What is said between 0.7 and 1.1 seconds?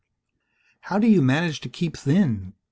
"How do